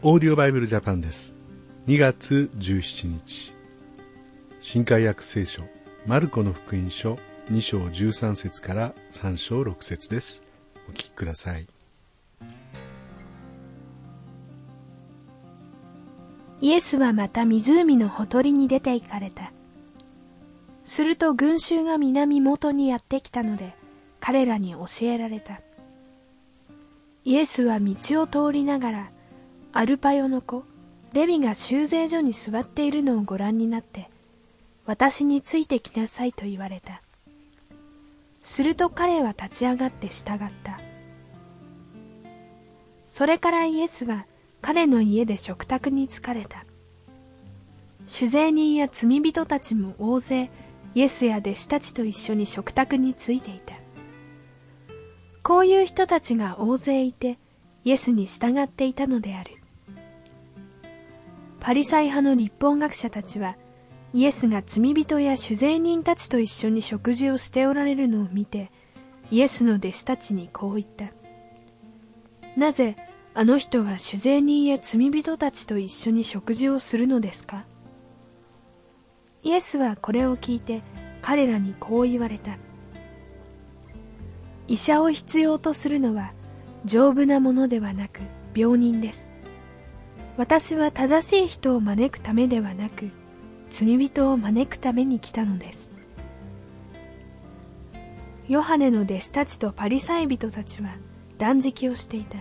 [0.00, 1.34] オーディオバイブルジャパンです。
[1.88, 3.52] 2月17日。
[4.60, 5.64] 新海約聖書、
[6.06, 7.18] マルコの福音書
[7.50, 10.44] 2章13節から3章6節です。
[10.88, 11.66] お聞きください。
[16.60, 19.50] イエスはまた湖のほとりに出て行かれた。
[20.84, 23.74] すると群衆が南元にやってきたので、
[24.20, 25.60] 彼らに教えられた。
[27.24, 29.10] イエスは道を通りながら、
[29.78, 30.64] アルパヨの子、
[31.12, 34.10] レビが修税所に座っているのをご覧になって、
[34.86, 37.00] 私についてきなさいと言われた。
[38.42, 40.80] すると彼は立ち上がって従った。
[43.06, 44.26] それからイエスは
[44.62, 46.64] 彼の家で食卓に疲れた。
[48.08, 50.50] 酒税人や罪人たちも大勢
[50.96, 53.76] イエスや弟子たちと一緒に食卓についていた。
[55.44, 57.38] こういう人たちが大勢いて
[57.84, 59.57] イエスに従っていたのである。
[61.68, 63.54] パリサイ派の立法学者たちは
[64.14, 68.72] イエスが罪人や酒税人たちと一緒に食事をしておられるのを見て
[69.30, 71.12] イエスの弟子たちにこう言った。
[72.56, 72.96] なぜ
[73.34, 77.66] あの人は酒税人や罪人たちと一緒に食事をするのですか？
[79.42, 80.80] イエスはこれを聞いて
[81.20, 82.56] 彼らにこう言われた。
[84.68, 86.32] 医者を必要とするのは
[86.86, 88.20] 丈夫なものではなく
[88.54, 89.30] 病人です。
[90.38, 93.10] 私は正しい人を招くためではなく
[93.70, 95.90] 罪人を招くために来たのです。
[98.46, 100.90] ヨハネの弟子たちとパリサイ人たちは
[101.38, 102.38] 断食をしていた。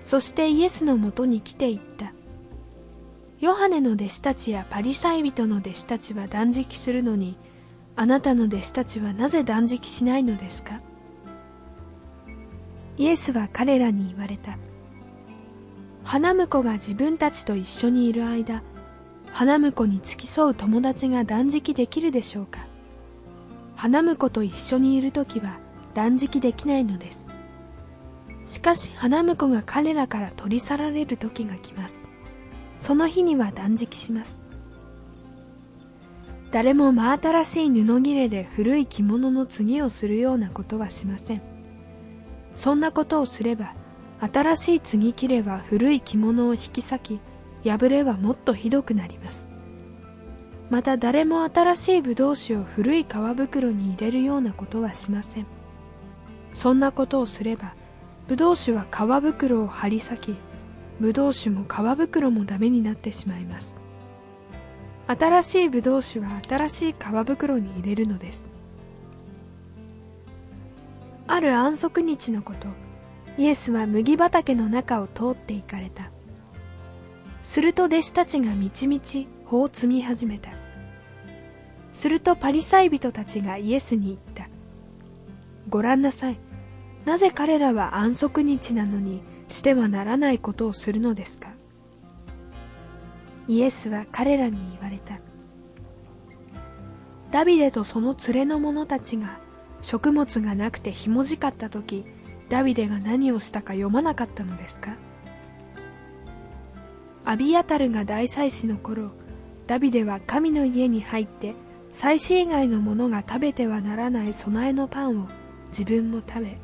[0.00, 2.14] そしてイエスのもとに来ていった。
[3.38, 7.36] ヨハネの弟子たちやパリサイ人の弟子たちは断食するのに、
[7.96, 10.80] あなたの弟子たちはなぜ断食しないのですか？
[12.96, 14.56] イエスは彼らに言われた。
[16.04, 18.62] 花婿が自分たちと一緒にいる間、
[19.30, 22.66] 花婿に付き添う友達が断食できるでしょうか
[23.76, 25.58] 花婿と一緒にいるときは
[25.94, 27.26] 断食できないのです。
[28.46, 32.04] しかし花婿が彼らから取り去られる時が来ます。
[32.78, 34.38] その日には断食します。
[36.50, 41.42] 誰も真新しい布切れで古い着物の次をするようなことはしません。
[42.54, 43.74] そんなことをすれば、
[44.22, 47.20] 新しい継ぎ切れは古い着物を引き裂き、
[47.64, 49.50] 破れはもっとひどくなります。
[50.70, 53.06] また誰も新しい葡萄酒を古い皮
[53.36, 55.46] 袋に入れるようなことはしません。
[56.54, 57.74] そんなことをすれば、
[58.28, 60.36] ブドウ酒は皮袋を張り裂き
[61.00, 63.78] ブドウ酒も皮袋もダメになってしまいます
[65.06, 68.50] 新しいブドウ酒は新しい皮袋に入れるのです
[71.26, 72.68] ある安息日のこと
[73.38, 76.10] イエスは麦畑の中を通って行かれた。
[77.42, 80.50] すると弟子たちがみちみち穂を摘み始めた。
[81.92, 84.48] するとパリサイ人たちがイエスに言った。
[85.68, 86.38] ご覧なさい。
[87.04, 91.50] なぜ彼らは安息日なのにしてはならないことをするのですか。
[93.48, 95.18] イエスは彼らに言われた。
[97.30, 99.38] ダビデとその連れの者たちが
[99.80, 102.04] 食物がなくてひもじかった時、
[102.52, 104.94] ダビデが何をしたか読まなかったのですか？
[107.24, 109.10] アビアタルが大祭司の頃、
[109.66, 111.54] ダビデは神の家に入って
[111.88, 115.28] 祭司以外の者が食べてはならない備えのパンを
[115.68, 116.58] 自分も食べ、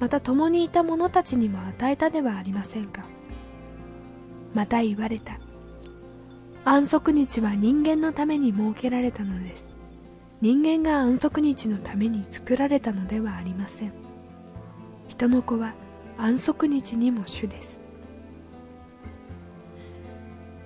[0.00, 3.04] また共にいた者たちにも与えたではありませんか？
[4.52, 5.38] また言われた。
[6.64, 9.76] 安息日は人間のために設けられたのです。
[10.40, 13.92] 人間が安息日のために作られたのではありません。
[15.20, 15.74] 人の子は
[16.16, 17.82] 安息日にも主です。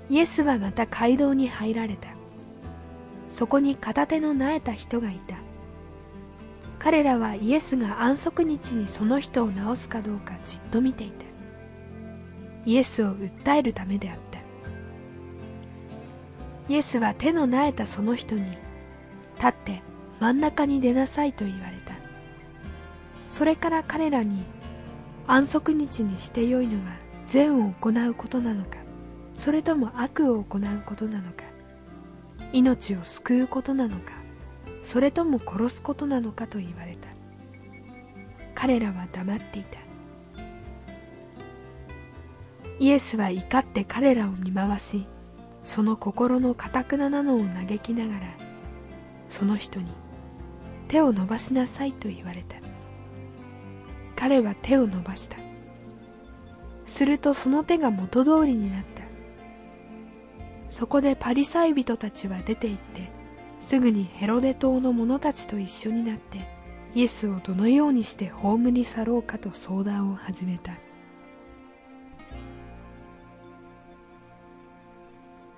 [0.08, 2.10] イエスはまた街道に入られた。
[3.30, 5.38] そこに片手の苗えた人がいた。
[6.78, 11.24] 彼らはイエスが安息日にその人を治すかどうかじっと見ていた。
[12.64, 14.38] イエスを訴えるためであった。
[16.68, 18.42] イエスは手の苗えたその人に
[19.34, 19.82] 立って
[20.20, 21.83] 真ん中に出なさいと言われた。
[23.34, 24.44] それから彼らに
[25.26, 26.92] 安息日にしてよいのは
[27.26, 28.76] 善を行うことなのか
[29.34, 31.42] それとも悪を行うことなのか
[32.52, 34.12] 命を救うことなのか
[34.84, 37.08] それとも殺すことなのかと言われた。
[38.54, 39.80] 彼らは黙っていた。
[42.78, 45.08] イエスは怒って彼らを見回し
[45.64, 48.26] その心のかたくななのを嘆きながら
[49.28, 49.90] その人に
[50.86, 52.63] 手を伸ばしなさいと言われた。
[54.24, 55.36] 彼は手を伸ばした。
[56.86, 59.02] するとその手が元通りになった。
[60.70, 63.10] そこでパリサイ人たちは出て行って
[63.60, 66.38] すぐにヘロデ島の者たちと一緒になって
[66.94, 70.72] イエスをどのようにして葬り去ろうかと相談を始めた。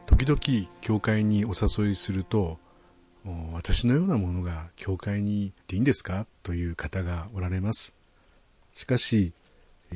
[0.06, 2.58] 時々教会にお誘いすると
[3.52, 6.26] 私のようなものが教会に行っていいんですか？
[6.42, 7.94] という方がおられます。
[8.76, 9.32] しかし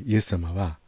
[0.06, 0.79] イエス様は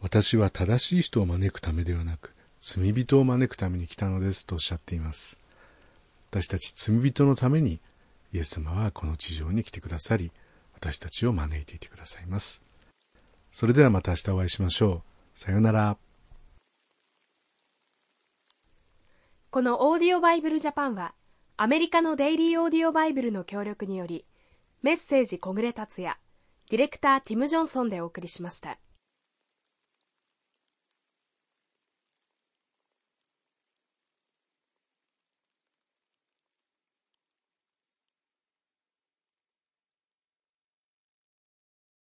[0.00, 5.38] 私は正しい人を招くためではなく罪人を招くために来たのですとおっしゃっています。
[6.30, 7.80] 私たち罪人のために
[8.32, 10.32] イエス様はこの地上に来てくださり
[10.72, 12.62] 私たちを招いていてくださいます。
[13.50, 15.02] それではまた明日お会いしましょ
[15.36, 15.38] う。
[15.38, 15.98] さようなら。
[19.50, 21.12] このオーディオバイブルジャパンは
[21.58, 24.24] アメリカのデイリーオーディオバイブルの協力により
[24.82, 26.16] メッセージ小暮達也
[26.70, 28.78] ディレクターティム・ジョンソンでお送りしました。